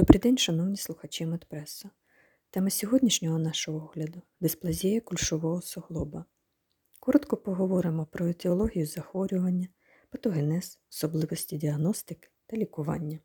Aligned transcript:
Добрий 0.00 0.20
день, 0.20 0.38
шановні 0.38 0.76
слухачі 0.76 1.26
Медпресу. 1.26 1.90
Тема 2.50 2.70
сьогоднішнього 2.70 3.38
нашого 3.38 3.78
огляду 3.78 4.22
дисплазія 4.40 5.00
кульшового 5.00 5.62
суглоба. 5.62 6.24
Коротко 7.00 7.36
поговоримо 7.36 8.06
про 8.06 8.26
етіологію 8.26 8.86
захворювання, 8.86 9.68
патогенез, 10.10 10.78
особливості 10.90 11.56
діагностики 11.56 12.28
та 12.46 12.56
лікування. 12.56 13.18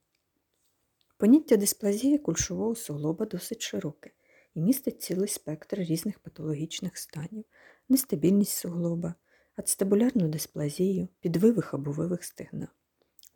Поняття 1.17 1.57
дисплазії 1.57 2.17
кульшового 2.17 2.75
суглоба 2.75 3.25
досить 3.25 3.61
широке 3.61 4.11
і 4.53 4.61
містить 4.61 5.01
цілий 5.01 5.27
спектр 5.27 5.79
різних 5.79 6.19
патологічних 6.19 6.97
станів, 6.97 7.45
нестабільність 7.89 8.57
суглоба, 8.57 9.15
ацетабулярну 9.55 10.27
дисплазію, 10.27 11.07
підвивих 11.19 11.73
або 11.73 11.91
вивих 11.91 12.23
стегна. 12.23 12.67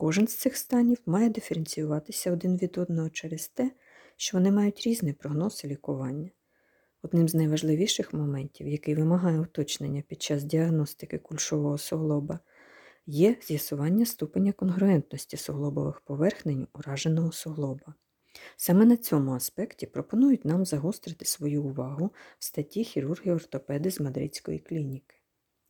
Кожен 0.00 0.28
з 0.28 0.36
цих 0.36 0.56
станів 0.56 0.98
має 1.06 1.28
диференціюватися 1.28 2.32
один 2.32 2.56
від 2.56 2.78
одного 2.78 3.10
через 3.10 3.48
те, 3.48 3.70
що 4.16 4.36
вони 4.36 4.50
мають 4.50 4.86
різний 4.86 5.12
прогноз 5.12 5.60
і 5.64 5.68
лікування. 5.68 6.30
Одним 7.02 7.28
з 7.28 7.34
найважливіших 7.34 8.14
моментів, 8.14 8.68
який 8.68 8.94
вимагає 8.94 9.40
уточнення 9.40 10.02
під 10.08 10.22
час 10.22 10.44
діагностики 10.44 11.18
кульшового 11.18 11.78
суглоба, 11.78 12.38
є 13.06 13.36
з'ясування 13.42 14.06
ступеня 14.06 14.52
конгруентності 14.52 15.36
суглобових 15.36 16.00
поверхнень 16.00 16.66
ураженого 16.74 17.32
суглоба. 17.32 17.94
Саме 18.56 18.84
на 18.84 18.96
цьому 18.96 19.32
аспекті 19.32 19.86
пропонують 19.86 20.44
нам 20.44 20.64
загострити 20.64 21.24
свою 21.24 21.64
увагу 21.64 22.10
в 22.38 22.44
статті 22.44 22.82
хірурги-ортопеди 22.82 23.90
з 23.90 24.00
Мадридської 24.00 24.58
клініки. 24.58 25.16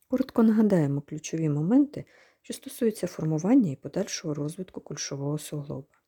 Коротко 0.08 0.42
нагадаємо 0.42 1.00
ключові 1.00 1.48
моменти, 1.48 2.04
що 2.42 2.54
стосуються 2.54 3.06
формування 3.06 3.70
і 3.70 3.76
подальшого 3.76 4.34
розвитку 4.34 4.80
кульшового 4.80 5.38
суглоба. 5.38 6.00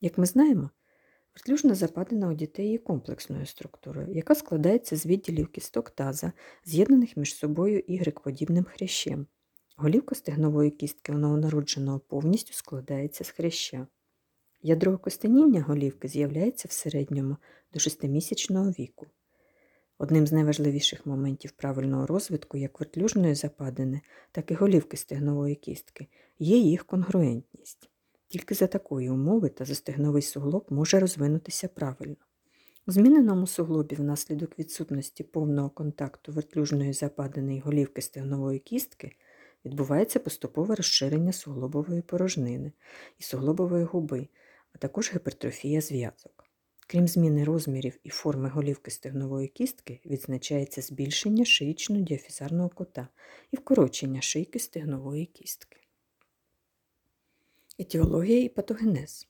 Як 0.00 0.18
ми 0.18 0.26
знаємо, 0.26 0.70
вертлюжна 1.34 1.74
западина 1.74 2.28
у 2.28 2.32
дітей 2.32 2.70
є 2.70 2.78
комплексною 2.78 3.46
структурою, 3.46 4.12
яка 4.12 4.34
складається 4.34 4.96
з 4.96 5.06
відділів 5.06 5.48
кісток 5.48 5.90
таза, 5.90 6.32
з'єднаних 6.64 7.16
між 7.16 7.34
собою 7.34 7.80
Y-подібним 7.88 8.64
хрящем. 8.64 9.26
Голівка 9.76 10.14
стегнової 10.14 10.70
кістки 10.70 11.12
у 11.12 11.18
новонародженого 11.18 11.98
повністю 11.98 12.52
складається 12.52 13.24
з 13.24 13.30
хряща. 13.30 13.86
Ядро 14.62 14.92
окостеніння 14.92 15.62
голівки 15.62 16.08
з'являється 16.08 16.68
в 16.68 16.72
середньому 16.72 17.36
до 17.72 17.78
6-місячного 17.78 18.70
віку. 18.70 19.06
Одним 20.02 20.26
з 20.26 20.32
найважливіших 20.32 21.06
моментів 21.06 21.50
правильного 21.50 22.06
розвитку 22.06 22.56
як 22.58 22.80
вертлюжної 22.80 23.34
западини, 23.34 24.00
так 24.32 24.50
і 24.50 24.54
голівки 24.54 24.96
стегнової 24.96 25.54
кістки 25.54 26.06
є 26.38 26.56
їх 26.56 26.84
конгруентність. 26.84 27.90
Тільки 28.28 28.54
за 28.54 28.66
такої 28.66 29.10
умови 29.10 29.48
та 29.48 29.64
застегновий 29.64 30.22
суглоб 30.22 30.66
може 30.70 31.00
розвинутися 31.00 31.68
правильно. 31.68 32.16
У 32.86 32.92
зміненому 32.92 33.46
суглобі 33.46 33.94
внаслідок 33.94 34.58
відсутності 34.58 35.24
повного 35.24 35.70
контакту 35.70 36.32
вертлюжної 36.32 36.92
западини 36.92 37.56
і 37.56 37.60
голівки 37.60 38.02
стегнової 38.02 38.58
кістки 38.58 39.16
відбувається 39.64 40.20
поступове 40.20 40.74
розширення 40.74 41.32
суглобової 41.32 42.02
порожнини 42.02 42.72
і 43.18 43.22
суглобової 43.22 43.84
губи, 43.84 44.28
а 44.74 44.78
також 44.78 45.14
гіпертрофія 45.14 45.80
зв'язок. 45.80 46.39
Крім 46.90 47.08
зміни 47.08 47.44
розмірів 47.44 47.98
і 48.04 48.10
форми 48.10 48.48
голівки 48.48 48.90
стегнової 48.90 49.48
кістки, 49.48 50.00
відзначається 50.06 50.82
збільшення 50.82 51.44
шиїчно-діафізарного 51.44 52.68
кота 52.74 53.08
і 53.50 53.56
вкорочення 53.56 54.20
шийки 54.20 54.58
стегнової 54.58 55.26
кістки. 55.26 55.76
Етіологія 57.78 58.40
і 58.42 58.48
патогенез. 58.48 59.28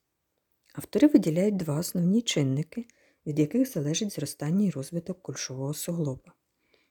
Автори 0.72 1.08
виділяють 1.08 1.56
два 1.56 1.78
основні 1.78 2.22
чинники, 2.22 2.86
від 3.26 3.38
яких 3.38 3.72
залежить 3.72 4.12
зростання 4.12 4.66
і 4.66 4.70
розвиток 4.70 5.22
кульшового 5.22 5.74
суглоба. 5.74 6.32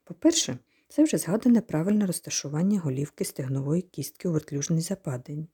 По-перше, 0.03 0.57
це 0.87 1.03
вже 1.03 1.17
згадане 1.17 1.61
правильне 1.61 2.05
розташування 2.05 2.79
голівки 2.79 3.25
стегнової 3.25 3.81
кістки 3.81 4.29
у 4.29 4.31
вертлюжній 4.31 4.81
западині. 4.81 5.47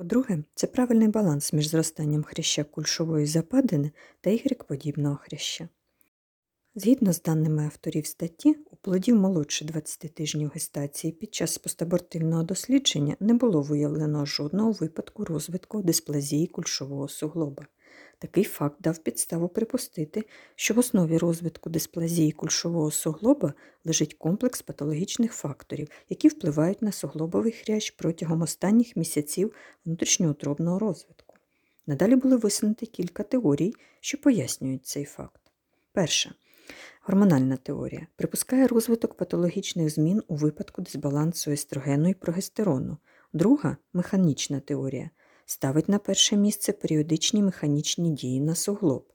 По-друге, 0.00 0.44
це 0.54 0.66
правильний 0.66 1.08
баланс 1.08 1.52
між 1.52 1.68
зростанням 1.68 2.22
хряща 2.22 2.64
кульшової 2.64 3.26
западини 3.26 3.90
та 4.20 4.30
ігрекподібного 4.30 5.16
хряща. 5.16 5.68
Згідно 6.74 7.12
з 7.12 7.22
даними 7.22 7.64
авторів 7.64 8.06
статті, 8.06 8.56
у 8.70 8.76
плодів 8.76 9.16
молодше 9.16 9.64
20 9.64 10.14
тижнів 10.14 10.50
гестації 10.54 11.12
під 11.12 11.34
час 11.34 11.58
постабортивного 11.58 12.42
дослідження 12.42 13.16
не 13.20 13.34
було 13.34 13.62
виявлено 13.62 14.26
жодного 14.26 14.72
випадку 14.72 15.24
розвитку 15.24 15.82
дисплазії 15.82 16.46
кульшового 16.46 17.08
суглоба. 17.08 17.66
Такий 18.18 18.44
факт 18.44 18.76
дав 18.80 18.98
підставу 18.98 19.48
припустити, 19.48 20.26
що 20.54 20.74
в 20.74 20.78
основі 20.78 21.18
розвитку 21.18 21.70
дисплазії 21.70 22.32
кульшового 22.32 22.90
суглоба 22.90 23.54
лежить 23.84 24.14
комплекс 24.14 24.62
патологічних 24.62 25.32
факторів, 25.32 25.88
які 26.08 26.28
впливають 26.28 26.82
на 26.82 26.92
суглобовий 26.92 27.52
хрящ 27.52 27.90
протягом 27.90 28.42
останніх 28.42 28.96
місяців 28.96 29.54
внутрішньоутробного 29.84 30.78
розвитку. 30.78 31.36
Надалі 31.86 32.16
були 32.16 32.36
висунуті 32.36 32.86
кілька 32.86 33.22
теорій, 33.22 33.74
що 34.00 34.18
пояснюють 34.18 34.86
цей 34.86 35.04
факт. 35.04 35.40
Перша. 35.92 36.34
Гормональна 37.02 37.56
теорія 37.56 38.06
припускає 38.16 38.66
розвиток 38.66 39.14
патологічних 39.14 39.90
змін 39.90 40.22
у 40.28 40.34
випадку 40.34 40.82
дисбалансу 40.82 41.50
естрогену 41.50 42.08
і 42.08 42.14
прогестерону. 42.14 42.96
Друга 43.32 43.76
механічна 43.92 44.60
теорія 44.60 45.10
ставить 45.50 45.88
на 45.88 45.98
перше 45.98 46.36
місце 46.36 46.72
періодичні 46.72 47.42
механічні 47.42 48.10
дії 48.10 48.40
на 48.40 48.54
суглоб, 48.54 49.12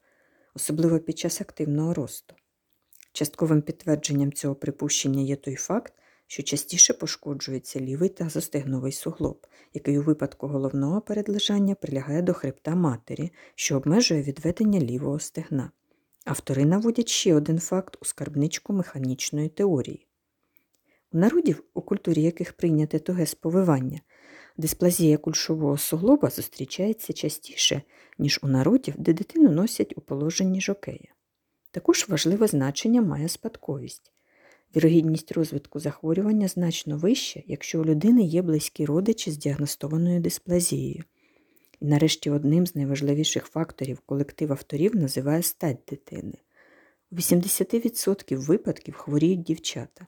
особливо 0.55 0.99
під 0.99 1.19
час 1.19 1.41
активного 1.41 1.93
росту. 1.93 2.35
Частковим 3.13 3.61
підтвердженням 3.61 4.33
цього 4.33 4.55
припущення 4.55 5.21
є 5.21 5.35
той 5.35 5.55
факт, 5.55 5.93
що 6.27 6.43
частіше 6.43 6.93
пошкоджується 6.93 7.79
лівий 7.79 8.09
та 8.09 8.29
застегновий 8.29 8.91
суглоб, 8.91 9.47
який 9.73 9.99
у 9.99 10.03
випадку 10.03 10.47
головного 10.47 11.01
передлежання 11.01 11.75
прилягає 11.75 12.21
до 12.21 12.33
хребта 12.33 12.75
матері, 12.75 13.31
що 13.55 13.77
обмежує 13.77 14.23
відведення 14.23 14.79
лівого 14.79 15.19
стегна. 15.19 15.71
Автори 16.25 16.65
наводять 16.65 17.09
ще 17.09 17.35
один 17.35 17.59
факт 17.59 17.97
у 18.01 18.05
скарбничку 18.05 18.73
механічної 18.73 19.49
теорії. 19.49 20.07
У 21.11 21.17
народів, 21.17 21.63
у 21.73 21.81
культурі 21.81 22.21
яких 22.21 22.53
прийняте 22.53 22.99
туге 22.99 23.25
сповивання, 23.25 24.01
Дисплазія 24.57 25.17
кульшового 25.17 25.77
суглоба 25.77 26.29
зустрічається 26.29 27.13
частіше, 27.13 27.81
ніж 28.17 28.39
у 28.43 28.47
народів, 28.47 28.93
де 28.97 29.13
дитину 29.13 29.51
носять 29.51 29.93
у 29.97 30.01
положенні 30.01 30.61
жокея. 30.61 31.13
Також 31.71 32.05
важливе 32.09 32.47
значення 32.47 33.01
має 33.01 33.29
спадковість. 33.29 34.11
Вірогідність 34.75 35.31
розвитку 35.31 35.79
захворювання 35.79 36.47
значно 36.47 36.97
вища, 36.97 37.43
якщо 37.47 37.81
у 37.81 37.85
людини 37.85 38.23
є 38.23 38.41
близькі 38.41 38.85
родичі 38.85 39.31
з 39.31 39.37
діагностованою 39.37 40.19
дисплазією. 40.19 41.03
І 41.79 41.85
нарешті 41.85 42.29
одним 42.29 42.67
з 42.67 42.75
найважливіших 42.75 43.45
факторів 43.45 43.99
колектив 43.99 44.51
авторів 44.51 44.95
називає 44.95 45.43
стать 45.43 45.79
дитини. 45.89 46.33
У 47.11 47.15
80% 47.15 48.35
випадків 48.35 48.93
хворіють 48.93 49.43
дівчата. 49.43 50.07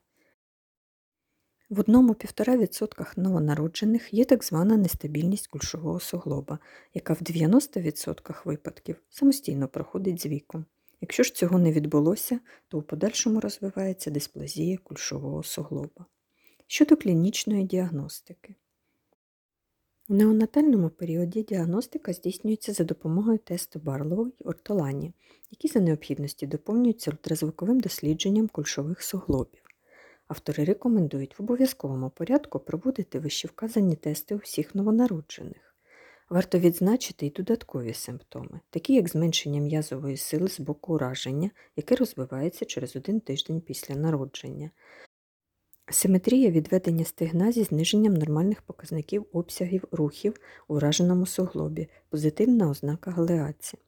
В 1.69 1.79
одному 1.79 2.13
1,5% 2.13 3.19
новонароджених 3.19 4.13
є 4.13 4.25
так 4.25 4.43
звана 4.43 4.77
нестабільність 4.77 5.47
кульшового 5.47 5.99
суглоба, 5.99 6.59
яка 6.93 7.13
в 7.13 7.17
90% 7.17 8.35
випадків 8.45 9.01
самостійно 9.09 9.67
проходить 9.67 10.21
з 10.21 10.25
віком. 10.25 10.65
Якщо 11.01 11.23
ж 11.23 11.35
цього 11.35 11.59
не 11.59 11.71
відбулося, 11.71 12.39
то 12.67 12.79
у 12.79 12.81
подальшому 12.81 13.39
розвивається 13.39 14.11
дисплазія 14.11 14.77
кульшового 14.77 15.43
суглоба. 15.43 16.05
Щодо 16.67 16.97
клінічної 16.97 17.63
діагностики. 17.63 18.55
У 20.09 20.13
неонатальному 20.13 20.89
періоді 20.89 21.43
діагностика 21.43 22.13
здійснюється 22.13 22.73
за 22.73 22.83
допомогою 22.83 23.37
тесту 23.37 23.79
Барлоу 23.79 24.27
і 24.27 24.43
ортолані, 24.43 25.13
які 25.51 25.67
за 25.67 25.79
необхідності 25.79 26.47
доповнюються 26.47 27.11
ультразвуковим 27.11 27.79
дослідженням 27.79 28.47
кульшових 28.47 29.01
суглобів. 29.01 29.66
Автори 30.27 30.63
рекомендують 30.63 31.39
в 31.39 31.41
обов'язковому 31.41 32.09
порядку 32.09 32.59
проводити 32.59 33.19
вищевказані 33.19 33.95
тести 33.95 34.35
у 34.35 34.37
всіх 34.37 34.75
новонароджених. 34.75 35.75
Варто 36.29 36.59
відзначити 36.59 37.25
й 37.25 37.29
додаткові 37.29 37.93
симптоми, 37.93 38.59
такі 38.69 38.93
як 38.93 39.09
зменшення 39.09 39.61
м'язової 39.61 40.17
сили 40.17 40.47
з 40.47 40.59
боку 40.59 40.93
ураження, 40.93 41.51
яке 41.75 41.95
розвивається 41.95 42.65
через 42.65 42.95
один 42.95 43.19
тиждень 43.19 43.61
після 43.61 43.95
народження, 43.95 44.71
Симетрія 45.91 46.51
відведення 46.51 47.05
стегна 47.05 47.51
зі 47.51 47.63
зниженням 47.63 48.13
нормальних 48.13 48.61
показників 48.61 49.25
обсягів 49.33 49.83
рухів 49.91 50.33
у 50.67 50.75
ураженому 50.75 51.25
суглобі, 51.25 51.87
позитивна 52.09 52.69
ознака 52.69 53.11
галеації. 53.11 53.86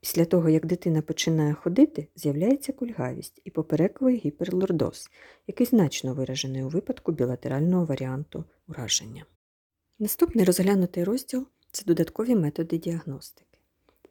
Після 0.00 0.24
того, 0.24 0.48
як 0.48 0.66
дитина 0.66 1.02
починає 1.02 1.54
ходити, 1.54 2.08
з'являється 2.16 2.72
кульгавість 2.72 3.40
і 3.44 3.50
поперековий 3.50 4.16
гіперлордоз, 4.16 5.10
який 5.46 5.66
значно 5.66 6.14
виражений 6.14 6.64
у 6.64 6.68
випадку 6.68 7.12
білатерального 7.12 7.84
варіанту 7.84 8.44
ураження. 8.68 9.24
Наступний 9.98 10.44
розглянутий 10.44 11.04
розділ 11.04 11.46
це 11.72 11.84
додаткові 11.84 12.34
методи 12.34 12.78
діагностики. 12.78 13.58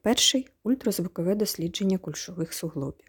Перший 0.02 0.48
ультразвукове 0.64 1.36
дослідження 1.36 1.98
кульшових 1.98 2.54
суглобів. 2.54 3.08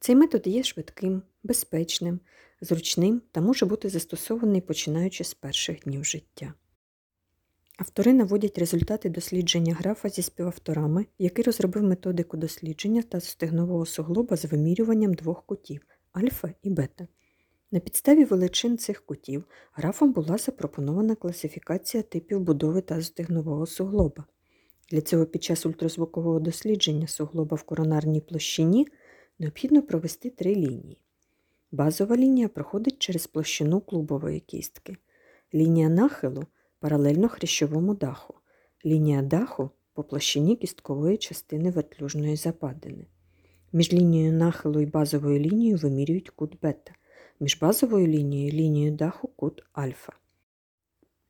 Цей 0.00 0.16
метод 0.16 0.46
є 0.46 0.62
швидким, 0.62 1.22
безпечним, 1.42 2.20
зручним 2.60 3.22
та 3.32 3.40
може 3.40 3.66
бути 3.66 3.88
застосований 3.88 4.60
починаючи 4.60 5.24
з 5.24 5.34
перших 5.34 5.80
днів 5.80 6.04
життя. 6.04 6.54
Автори 7.76 8.12
наводять 8.12 8.58
результати 8.58 9.08
дослідження 9.08 9.74
графа 9.74 10.08
зі 10.08 10.22
співавторами, 10.22 11.06
який 11.18 11.44
розробив 11.44 11.82
методику 11.82 12.36
дослідження 12.36 13.02
та 13.02 13.20
стегнового 13.20 13.86
суглоба 13.86 14.36
з 14.36 14.44
вимірюванням 14.44 15.14
двох 15.14 15.46
кутів 15.46 15.86
альфа 16.12 16.50
і 16.62 16.70
бета. 16.70 17.08
На 17.70 17.80
підставі 17.80 18.24
величин 18.24 18.78
цих 18.78 19.06
кутів 19.06 19.44
графом 19.72 20.12
була 20.12 20.38
запропонована 20.38 21.14
класифікація 21.14 22.02
типів 22.02 22.40
будови 22.40 22.80
тазостегнового 22.80 23.66
суглоба. 23.66 24.24
Для 24.90 25.00
цього 25.00 25.26
під 25.26 25.44
час 25.44 25.66
ультразвукового 25.66 26.40
дослідження 26.40 27.06
суглоба 27.06 27.56
в 27.56 27.62
коронарній 27.62 28.20
площині 28.20 28.86
необхідно 29.38 29.82
провести 29.82 30.30
три 30.30 30.54
лінії. 30.54 31.00
Базова 31.72 32.16
лінія 32.16 32.48
проходить 32.48 32.98
через 32.98 33.26
площину 33.26 33.80
клубової 33.80 34.40
кістки. 34.40 34.96
Лінія 35.54 35.88
нахилу 35.88 36.44
паралельно 36.84 37.28
хрящовому 37.28 37.94
даху. 37.94 38.34
Лінія 38.84 39.22
даху 39.22 39.70
по 39.92 40.04
площині 40.04 40.56
кісткової 40.56 41.16
частини 41.16 41.70
вертлюжної 41.70 42.36
западини. 42.36 43.06
Між 43.72 43.92
лінією 43.92 44.32
нахилу 44.32 44.80
і 44.80 44.86
базовою 44.86 45.38
лінією 45.38 45.76
вимірюють 45.76 46.30
кут 46.30 46.60
бета, 46.62 46.94
між 47.40 47.58
базовою 47.58 48.06
лінією 48.06 48.48
і 48.48 48.52
лінією 48.52 48.92
даху 48.92 49.28
кут 49.28 49.64
альфа. 49.72 50.12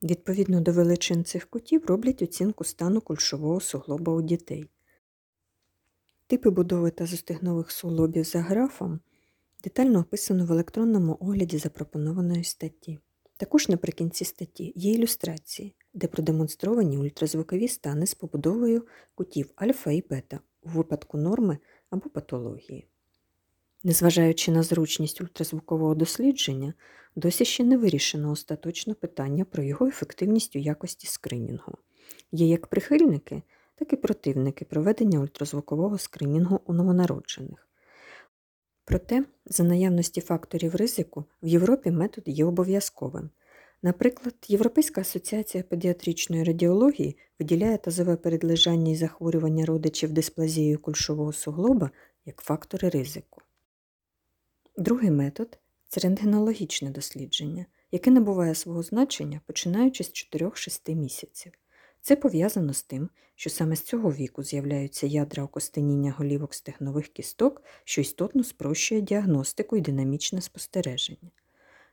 Відповідно 0.03 0.61
до 0.61 0.73
величин 0.73 1.25
цих 1.25 1.47
кутів 1.47 1.87
роблять 1.87 2.23
оцінку 2.23 2.65
стану 2.65 3.01
кульшового 3.01 3.61
суглоба 3.61 4.13
у 4.13 4.23
дітей. 4.23 4.71
Типи 6.27 6.51
будови 6.51 6.91
та 6.91 7.07
застигнових 7.07 7.71
суглобів 7.71 8.25
за 8.25 8.41
графом 8.41 9.01
детально 9.65 10.01
описано 10.01 10.47
в 10.47 10.53
електронному 10.53 11.17
огляді 11.21 11.59
запропонованої 11.59 12.45
статті. 12.45 13.01
Також 13.37 13.69
наприкінці 13.69 14.25
статті 14.25 14.73
є 14.77 14.93
ілюстрації, 14.93 15.75
де 15.95 16.07
продемонстровані 16.07 16.99
ультразвукові 16.99 17.69
стани 17.69 18.07
з 18.07 18.15
побудовою 18.15 18.87
кутів 19.15 19.51
альфа 19.57 19.91
і 19.91 20.05
бета 20.11 20.41
у 20.63 20.69
випадку 20.69 21.19
норми 21.19 21.59
або 21.91 22.11
патології. 22.11 22.87
Незважаючи 23.85 24.53
на 24.53 24.63
зручність 24.63 25.21
ультразвукового 25.21 25.95
дослідження, 25.95 26.75
досі 27.17 27.45
ще 27.45 27.65
не 27.65 27.77
вирішено 27.77 28.31
остаточно 28.31 28.95
питання 28.95 29.45
про 29.45 29.63
його 29.63 29.87
ефективність 29.87 30.57
у 30.57 30.59
якості 30.59 31.07
скринінгу. 31.07 31.73
Є 32.33 32.47
як 32.47 32.67
прихильники, 32.67 33.43
так 33.75 33.93
і 33.93 33.97
противники 33.97 34.65
проведення 34.65 35.21
ультразвукового 35.21 35.99
скринінгу 35.99 36.61
у 36.67 36.73
новонароджених. 36.73 37.64
Проте, 38.85 39.25
за 39.47 39.63
наявності 39.63 40.21
факторів 40.21 40.75
ризику, 40.75 41.25
в 41.43 41.47
Європі 41.47 41.91
метод 41.91 42.25
є 42.27 42.45
обов'язковим. 42.45 43.31
Наприклад, 43.83 44.35
Європейська 44.49 45.01
асоціація 45.01 45.63
педіатричної 45.63 46.45
радіології 46.45 47.17
виділяє 47.39 47.79
тазове 47.79 48.17
передлежання 48.17 48.93
і 48.93 48.97
захворювання 48.97 49.67
родичів 49.67 50.13
дисплазією 50.13 50.79
кульшового 50.79 51.33
суглоба 51.33 51.91
як 52.27 52.41
фактори 52.41 52.89
ризику. 52.89 53.41
Другий 54.77 55.11
метод 55.11 55.59
це 55.89 56.01
рентгенологічне 56.01 56.91
дослідження, 56.91 57.67
яке 57.93 58.11
набуває 58.11 58.55
свого 58.55 58.83
значення 58.83 59.41
починаючи 59.47 60.05
з 60.05 60.09
4-6 60.09 60.95
місяців. 60.95 61.53
Це 62.07 62.17
пов'язано 62.17 62.73
з 62.73 62.83
тим, 62.83 63.11
що 63.35 63.51
саме 63.51 63.77
з 63.77 63.83
цього 63.83 64.13
віку 64.13 64.43
з'являються 64.43 65.07
ядра 65.07 65.43
окостеніння 65.43 66.15
голівок 66.19 66.55
стегнових 66.55 67.09
кісток, 67.09 67.63
що 67.85 68.01
істотно 68.01 68.45
спрощує 68.45 69.01
діагностику 69.01 69.77
і 69.77 69.81
динамічне 69.81 70.41
спостереження. 70.41 71.31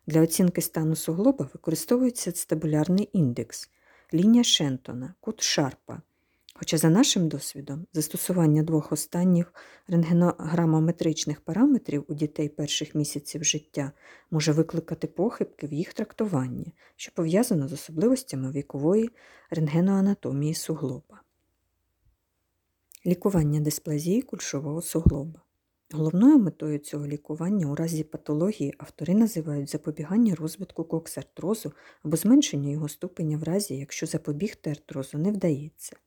Для 0.08 0.22
оцінки 0.22 0.62
стану 0.62 0.96
суглоба 0.96 1.50
використовується 1.54 2.31
стабулярний 2.31 3.10
індекс, 3.13 3.69
лінія 4.13 4.44
Шентона, 4.44 5.13
кут 5.19 5.42
Шарпа. 5.42 6.02
Хоча, 6.62 6.78
за 6.78 6.90
нашим 6.90 7.28
досвідом, 7.28 7.88
застосування 7.94 8.63
двох 8.63 8.92
останніх 8.92 9.54
рентгенограмометричних 9.88 11.42
параметрів 11.42 12.06
у 12.08 12.13
дітей 12.13 12.50
перших 12.50 12.96
місяців 12.96 13.44
життя 13.44 13.92
може 14.31 14.52
викликати 14.52 15.08
похибки 15.08 15.68
в 15.68 15.74
їх 15.74 15.94
трактуванні, 15.94 16.74
що 16.96 17.12
пов'язано 17.16 17.68
з 17.68 17.74
особливостями 17.74 18.52
вікової 18.52 19.10
рентгеноанатомії 19.50 20.54
суглоба. 20.54 21.22
Лікування 23.06 23.60
дисплазії 23.60 24.22
кульшового 24.22 24.81
суглоба. 24.81 25.42
Головною 25.92 26.40
метою 26.40 26.80
цього 26.80 27.08
лікування 27.08 27.68
у 27.68 27.75
разі 27.75 28.04
патології 28.04 28.74
автори 28.78 29.13
називають 29.13 29.69
запобігання 29.69 30.36
розвитку 30.36 30.84
коксартрозу 30.84 31.74
або 32.04 32.18
зменшення 32.18 32.69
його 32.69 32.90
ступеня 32.90 33.38
в 33.38 33.44
разі, 33.44 33.78
якщо 33.78 34.06
запобігти 34.06 34.69
артрозу 34.69 35.18
не 35.18 35.31
вдається. 35.31 35.98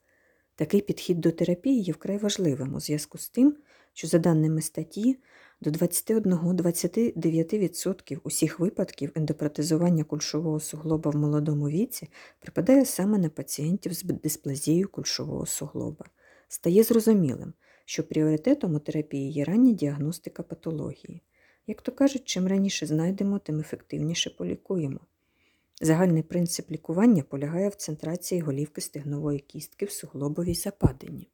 Такий 0.56 0.80
підхід 0.80 1.20
до 1.20 1.30
терапії 1.30 1.82
є 1.82 1.92
вкрай 1.92 2.18
важливим 2.18 2.74
у 2.74 2.80
зв'язку 2.80 3.18
з 3.18 3.28
тим, 3.28 3.56
що, 3.92 4.08
за 4.08 4.18
даними 4.18 4.62
статті, 4.62 5.18
до 5.60 5.70
21-29% 5.70 8.18
усіх 8.22 8.60
випадків 8.60 9.10
ендопротезування 9.14 10.04
кульшового 10.04 10.60
суглоба 10.60 11.10
в 11.10 11.16
молодому 11.16 11.68
віці 11.68 12.08
припадає 12.40 12.84
саме 12.84 13.18
на 13.18 13.28
пацієнтів 13.28 13.92
з 13.92 14.02
дисплазією 14.02 14.88
кульшового 14.88 15.46
суглоба. 15.46 16.04
Стає 16.48 16.82
зрозумілим, 16.82 17.52
що 17.84 18.02
пріоритетом 18.02 18.74
у 18.74 18.78
терапії 18.78 19.32
є 19.32 19.44
рання 19.44 19.72
діагностика 19.72 20.42
патології. 20.42 21.22
Як 21.66 21.82
то 21.82 21.92
кажуть, 21.92 22.24
чим 22.24 22.46
раніше 22.46 22.86
знайдемо, 22.86 23.38
тим 23.38 23.60
ефективніше 23.60 24.30
полікуємо. 24.30 25.00
Загальний 25.80 26.22
принцип 26.22 26.70
лікування 26.70 27.22
полягає 27.22 27.68
в 27.68 27.74
центрації 27.74 28.40
голівки 28.40 28.80
стегнової 28.80 29.38
кістки 29.38 29.86
в 29.86 29.90
суглобовій 29.90 30.54
западині. 30.54 31.30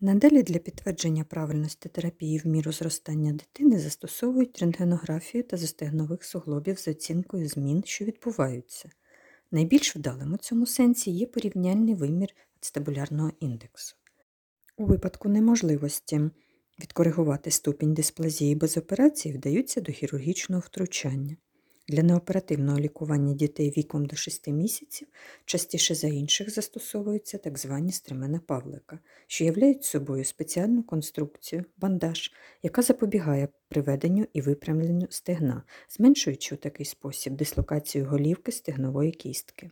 Надалі 0.00 0.42
для 0.42 0.58
підтвердження 0.58 1.24
правильності 1.24 1.88
терапії 1.88 2.38
в 2.38 2.46
міру 2.46 2.72
зростання 2.72 3.32
дитини 3.32 3.78
застосовують 3.78 4.58
рентгенографію 4.58 5.44
та 5.44 5.56
застегнових 5.56 6.24
суглобів 6.24 6.78
з 6.78 6.88
оцінкою 6.88 7.48
змін, 7.48 7.82
що 7.86 8.04
відбуваються. 8.04 8.90
Найбільш 9.50 9.96
вдалим 9.96 10.32
у 10.32 10.36
цьому 10.36 10.66
сенсі 10.66 11.10
є 11.10 11.26
порівняльний 11.26 11.94
вимір 11.94 12.28
стабулярного 12.60 13.32
індексу. 13.40 13.96
У 14.76 14.84
випадку 14.84 15.28
неможливості 15.28 16.20
відкоригувати 16.80 17.50
ступінь 17.50 17.94
дисплазії 17.94 18.54
без 18.54 18.76
операції 18.76 19.34
вдаються 19.34 19.80
до 19.80 19.92
хірургічного 19.92 20.62
втручання. 20.66 21.36
Для 21.88 22.02
неоперативного 22.02 22.80
лікування 22.80 23.34
дітей 23.34 23.74
віком 23.76 24.06
до 24.06 24.16
6 24.16 24.48
місяців 24.48 25.08
частіше 25.44 25.94
за 25.94 26.08
інших 26.08 26.50
застосовуються 26.50 27.38
так 27.38 27.58
звані 27.58 27.92
стремена 27.92 28.40
Павлика, 28.46 28.98
що 29.26 29.44
являють 29.44 29.84
собою 29.84 30.24
спеціальну 30.24 30.82
конструкцію, 30.82 31.64
бандаж, 31.76 32.32
яка 32.62 32.82
запобігає 32.82 33.48
приведенню 33.68 34.26
і 34.32 34.40
випрямленню 34.40 35.06
стегна, 35.10 35.62
зменшуючи 35.88 36.54
у 36.54 36.58
такий 36.58 36.86
спосіб 36.86 37.32
дислокацію 37.32 38.06
голівки 38.06 38.52
стегнової 38.52 39.12
кістки. 39.12 39.70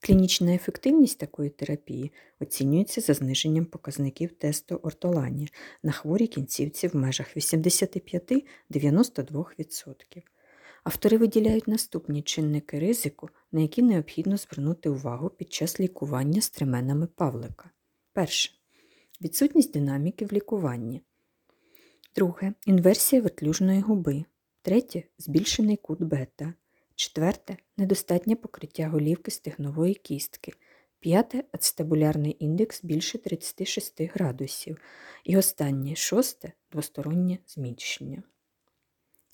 Клінічна 0.00 0.54
ефективність 0.54 1.18
такої 1.18 1.50
терапії 1.50 2.12
оцінюється 2.40 3.00
за 3.00 3.14
зниженням 3.14 3.64
показників 3.64 4.32
тесту 4.32 4.80
ортолані 4.82 5.48
на 5.82 5.92
хворій 5.92 6.26
кінцівці 6.26 6.88
в 6.88 6.96
межах 6.96 7.36
85-92%. 7.36 10.22
Автори 10.84 11.18
виділяють 11.18 11.68
наступні 11.68 12.22
чинники 12.22 12.78
ризику, 12.78 13.28
на 13.52 13.60
які 13.60 13.82
необхідно 13.82 14.36
звернути 14.36 14.88
увагу 14.88 15.30
під 15.30 15.52
час 15.52 15.80
лікування 15.80 16.40
стременами 16.40 17.06
Павлика. 17.06 17.70
Перше. 18.12 18.52
Відсутність 19.20 19.72
динаміки 19.72 20.26
в 20.26 20.32
лікуванні. 20.32 21.02
Друге. 22.16 22.52
Інверсія 22.66 23.22
вертлюжної 23.22 23.80
губи. 23.80 24.24
Третє 24.62 25.02
збільшений 25.18 25.76
кут 25.76 26.02
бета. 26.02 26.54
Четверте 26.94 27.56
недостатнє 27.76 28.36
покриття 28.36 28.88
голівки 28.88 29.30
стегнової 29.30 29.94
кістки. 29.94 30.52
П'яте 31.00 31.44
ацетабулярний 31.52 32.36
індекс 32.38 32.84
більше 32.84 33.18
36 33.18 34.00
градусів. 34.00 34.80
І 35.24 35.36
останнє 35.36 35.94
шосте 35.96 36.52
двостороннє 36.72 37.38
зміщення. 37.46 38.22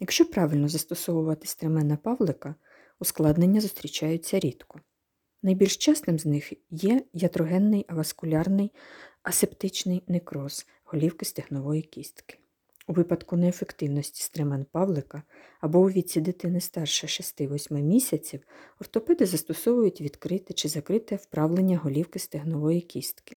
Якщо 0.00 0.24
правильно 0.24 0.68
застосовувати 0.68 1.46
стремена 1.46 1.96
Павлика, 1.96 2.54
ускладнення 3.00 3.60
зустрічаються 3.60 4.40
рідко. 4.40 4.80
Найбільш 5.42 5.76
частим 5.76 6.18
з 6.18 6.26
них 6.26 6.52
є 6.70 7.04
ятрогенний 7.12 7.84
аваскулярний 7.88 8.72
асептичний 9.22 10.02
некроз 10.08 10.66
голівки 10.84 11.24
стегнової 11.24 11.82
кістки. 11.82 12.38
У 12.86 12.92
випадку 12.92 13.36
неефективності 13.36 14.22
стремен 14.22 14.66
Павлика 14.72 15.22
або 15.60 15.80
у 15.80 15.90
віці 15.90 16.20
дитини 16.20 16.60
старше 16.60 17.06
6-8 17.06 17.82
місяців 17.82 18.40
ортопеди 18.80 19.26
застосовують 19.26 20.00
відкрите 20.00 20.54
чи 20.54 20.68
закрите 20.68 21.16
вправлення 21.16 21.78
голівки 21.78 22.18
стегнової 22.18 22.80
кістки. 22.80 23.36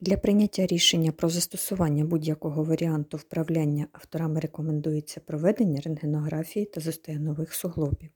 Для 0.00 0.16
прийняття 0.16 0.66
рішення 0.66 1.12
про 1.12 1.28
застосування 1.28 2.04
будь-якого 2.04 2.64
варіанту 2.64 3.16
вправляння 3.16 3.86
авторами 3.92 4.40
рекомендується 4.40 5.20
проведення 5.20 5.80
рентгенографії 5.80 6.66
та 6.66 6.80
зостоя 6.80 7.18
нових 7.18 7.54
суглобів. 7.54 8.10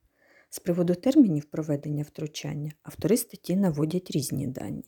З 0.51 0.59
приводу 0.59 0.95
термінів 0.95 1.45
проведення 1.45 2.03
втручання 2.03 2.73
автори 2.83 3.17
статті 3.17 3.57
наводять 3.57 4.11
різні 4.11 4.47
дані. 4.47 4.85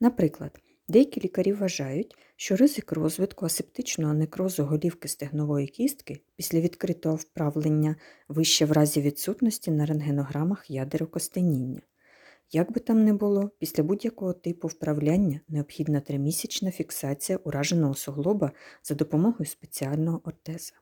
Наприклад, 0.00 0.58
деякі 0.88 1.20
лікарі 1.20 1.52
вважають, 1.52 2.16
що 2.36 2.56
ризик 2.56 2.92
розвитку 2.92 3.46
асептичного 3.46 4.14
некрозу 4.14 4.64
голівки 4.64 5.08
стегнової 5.08 5.66
кістки 5.66 6.20
після 6.36 6.60
відкритого 6.60 7.16
вправлення 7.16 7.96
вище 8.28 8.64
в 8.64 8.72
разі 8.72 9.00
відсутності 9.00 9.70
на 9.70 9.86
рентгенограмах 9.86 10.70
ядер 10.70 11.02
окостеніння. 11.02 11.80
Як 12.54 12.72
би 12.72 12.80
там 12.80 13.04
не 13.04 13.12
було, 13.12 13.50
після 13.58 13.82
будь-якого 13.82 14.32
типу 14.32 14.68
вправляння 14.68 15.40
необхідна 15.48 16.00
тримісячна 16.00 16.70
фіксація 16.70 17.38
ураженого 17.44 17.94
суглоба 17.94 18.52
за 18.82 18.94
допомогою 18.94 19.46
спеціального 19.46 20.20
ортеза. 20.24 20.72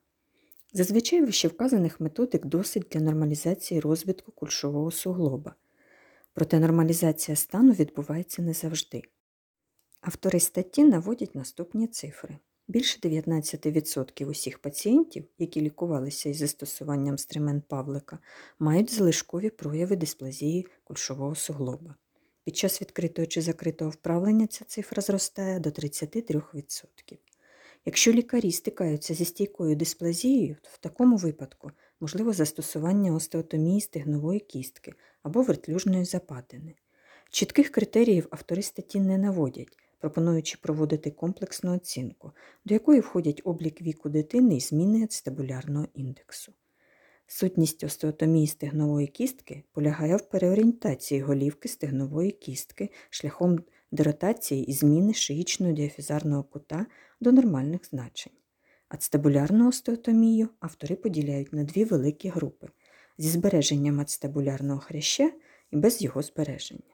Зазвичай 0.72 1.24
вищевказаних 1.24 2.00
методик 2.00 2.46
досить 2.46 2.86
для 2.92 3.00
нормалізації 3.00 3.80
розвитку 3.80 4.32
кульшового 4.32 4.90
суглоба. 4.90 5.54
Проте 6.32 6.60
нормалізація 6.60 7.36
стану 7.36 7.72
відбувається 7.72 8.42
не 8.42 8.52
завжди. 8.52 9.02
Автори 10.00 10.40
статті 10.40 10.84
наводять 10.84 11.34
наступні 11.34 11.86
цифри. 11.86 12.38
Більше 12.70 12.98
19% 13.00 14.26
усіх 14.26 14.58
пацієнтів, 14.58 15.24
які 15.38 15.60
лікувалися 15.60 16.28
із 16.28 16.36
застосуванням 16.36 17.18
стремен 17.18 17.62
Павлика, 17.68 18.18
мають 18.58 18.94
залишкові 18.94 19.50
прояви 19.50 19.96
дисплазії 19.96 20.66
кульшового 20.84 21.34
суглоба. 21.34 21.94
Під 22.44 22.56
час 22.56 22.80
відкритого 22.80 23.26
чи 23.26 23.42
закритого 23.42 23.90
вправлення 23.90 24.46
ця 24.46 24.64
цифра 24.64 25.02
зростає 25.02 25.60
до 25.60 25.70
33%. 25.70 27.18
Якщо 27.84 28.12
лікарі 28.12 28.52
стикаються 28.52 29.14
зі 29.14 29.24
стійкою 29.24 29.76
дисплазією, 29.76 30.56
то 30.62 30.70
в 30.72 30.78
такому 30.78 31.16
випадку 31.16 31.70
можливо 32.00 32.32
застосування 32.32 33.14
остеотомії 33.14 33.80
стегнової 33.80 34.40
кістки 34.40 34.92
або 35.22 35.42
вертлюжної 35.42 36.04
западини. 36.04 36.74
Чітких 37.30 37.70
критеріїв 37.70 38.26
автори 38.30 38.62
статті 38.62 39.00
не 39.00 39.18
наводять, 39.18 39.76
пропонуючи 40.00 40.58
проводити 40.62 41.10
комплексну 41.10 41.74
оцінку, 41.74 42.32
до 42.64 42.74
якої 42.74 43.00
входять 43.00 43.40
облік 43.44 43.82
віку 43.82 44.08
дитини 44.08 44.56
і 44.56 44.60
зміни 44.60 45.04
ацетабулярного 45.04 45.86
індексу. 45.94 46.52
Сутність 47.26 47.84
остеотомії 47.84 48.46
стегнової 48.46 49.06
кістки 49.06 49.64
полягає 49.72 50.16
в 50.16 50.28
переорієнтації 50.28 51.20
голівки 51.20 51.68
стегнової 51.68 52.30
кістки 52.30 52.90
шляхом 53.10 53.58
деротації 53.92 54.64
і 54.64 54.72
зміни 54.72 55.14
шиїчного 55.14 55.72
діафізарного 55.72 56.42
кута 56.42 56.86
до 57.20 57.32
нормальних 57.32 57.86
значень. 57.86 58.32
Ацетабулярну 58.88 59.68
остеотомію 59.68 60.48
автори 60.60 60.96
поділяють 60.96 61.52
на 61.52 61.64
дві 61.64 61.84
великі 61.84 62.28
групи 62.28 62.68
зі 63.18 63.28
збереженням 63.28 64.00
ацетабулярного 64.00 64.80
хряща 64.80 65.32
і 65.70 65.76
без 65.76 66.02
його 66.02 66.22
збереження. 66.22 66.89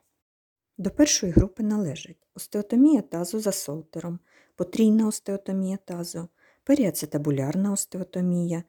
До 0.78 0.90
першої 0.90 1.32
групи 1.32 1.62
належать 1.62 2.28
остеотомія 2.34 3.02
тазу 3.02 3.40
за 3.40 3.52
солтером, 3.52 4.18
потрійна 4.56 5.06
остеотомія 5.06 5.78
тазу, 5.84 6.28
періацетабулярна 6.64 7.72
остеотомія, 7.72 8.62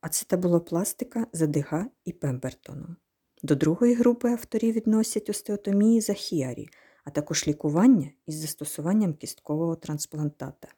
ацетабулопластика 0.00 1.26
задига 1.32 1.86
і 2.04 2.12
пембертоном. 2.12 2.96
До 3.42 3.54
другої 3.54 3.94
групи 3.94 4.32
авторів 4.32 4.74
відносять 4.74 5.30
остеотомії 5.30 6.00
за 6.00 6.12
хіарі, 6.12 6.68
а 7.04 7.10
також 7.10 7.48
лікування 7.48 8.10
із 8.26 8.34
застосуванням 8.34 9.14
кісткового 9.14 9.76
трансплантата. 9.76 10.68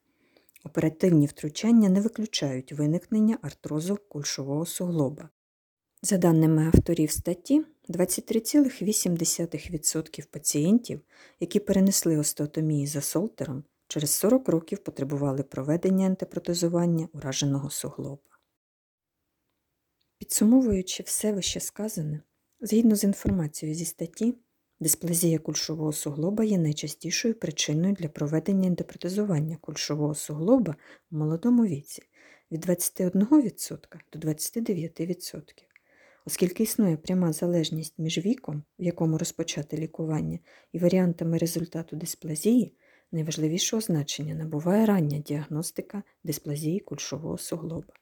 Оперативні 0.64 1.26
втручання 1.26 1.88
не 1.88 2.00
виключають 2.00 2.72
виникнення 2.72 3.38
артрозу 3.42 3.98
кульшового 4.08 4.66
суглоба. 4.66 5.28
За 6.04 6.18
даними 6.18 6.66
авторів 6.66 7.11
статті, 7.11 7.64
23,8% 7.88 10.26
пацієнтів, 10.26 11.00
які 11.40 11.61
перенесли 11.61 12.18
остеотомії 12.18 12.87
за 12.87 13.00
солтером, 13.00 13.64
через 13.88 14.11
40 14.11 14.49
років 14.49 14.78
потребували 14.78 15.42
проведення 15.42 16.06
антипротезування 16.06 17.09
ураженого 17.12 17.71
суглоба. 17.71 18.38
Підсумовуючи 20.18 21.02
все 21.02 21.32
вище 21.32 21.61
сказане, 21.61 22.21
згідно 22.61 22.97
з 22.97 23.04
інформацією 23.04 23.78
зі 23.78 23.85
статті, 23.85 24.35
дисплазія 24.80 25.38
кульшового 25.38 25.92
суглоба 25.92 26.44
є 26.44 26.59
найчастішою 26.59 27.35
причиною 27.35 27.94
для 27.94 28.09
проведення 28.09 28.68
антипротезування 28.68 29.56
кульшового 29.61 30.14
суглоба 30.14 30.76
в 31.11 31.16
молодому 31.16 31.66
віці 31.66 32.02
від 32.50 32.66
21% 32.66 33.87
до 34.12 34.18
29%. 34.18 35.71
Оскільки 36.24 36.62
існує 36.62 36.96
пряма 36.96 37.32
залежність 37.32 37.98
між 37.98 38.18
віком, 38.18 38.62
в 38.78 38.82
якому 38.82 39.18
розпочати 39.18 39.76
лікування, 39.76 40.38
і 40.72 40.78
варіантами 40.78 41.38
результату 41.38 41.96
дисплазії, 41.96 42.74
найважливішого 43.12 43.80
значення 43.80 44.34
набуває 44.34 44.86
рання 44.86 45.18
діагностика 45.18 46.02
дисплазії 46.24 46.80
кульшового 46.80 47.38
суглоба. 47.38 47.94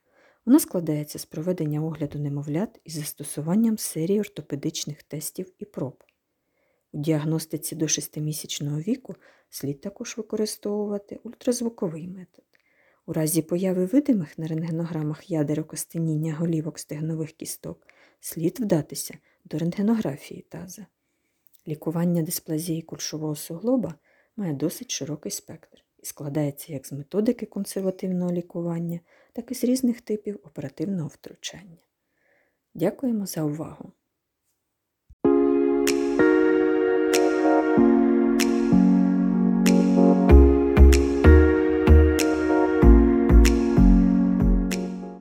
Вона 0.46 0.60
складається 0.60 1.18
з 1.18 1.24
проведення 1.24 1.82
огляду 1.82 2.18
немовлят 2.18 2.80
із 2.84 2.92
застосуванням 2.92 3.78
серії 3.78 4.20
ортопедичних 4.20 5.02
тестів 5.02 5.52
і 5.58 5.64
проб. 5.64 6.04
У 6.92 6.98
діагностиці 6.98 7.76
до 7.76 7.84
6-місячного 7.84 8.78
віку 8.78 9.14
слід 9.50 9.80
також 9.80 10.16
використовувати 10.16 11.20
ультразвуковий 11.22 12.08
метод. 12.08 12.44
У 13.06 13.12
разі 13.12 13.42
появи 13.42 13.86
видимих 13.86 14.38
на 14.38 14.46
рентгенограмах 14.46 15.30
ядер 15.30 15.60
окостеніння 15.60 16.34
голівок 16.34 16.78
стегнових 16.78 17.32
кісток 17.32 17.86
слід 18.20 18.60
вдатися 18.60 19.18
до 19.44 19.58
рентгенографії 19.58 20.42
таза. 20.48 20.86
Лікування 21.68 22.22
дисплазії 22.22 22.82
кульшового 22.82 23.36
суглоба 23.36 23.94
має 24.36 24.52
досить 24.52 24.90
широкий 24.90 25.32
спектр 25.32 25.84
і 25.98 26.06
складається 26.06 26.72
як 26.72 26.86
з 26.86 26.92
методики 26.92 27.46
консервативного 27.46 28.32
лікування, 28.32 29.00
так 29.32 29.50
і 29.50 29.54
з 29.54 29.64
різних 29.64 30.00
типів 30.00 30.40
оперативного 30.44 31.08
втручання. 31.08 31.78
Дякуємо 32.74 33.26
за 33.26 33.42
увагу! 33.42 33.92